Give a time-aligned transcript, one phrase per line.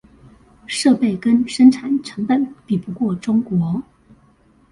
[0.67, 3.83] 設備跟生產成本比不過中國